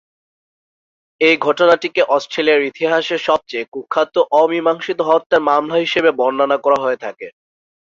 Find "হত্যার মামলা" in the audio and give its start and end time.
5.09-5.77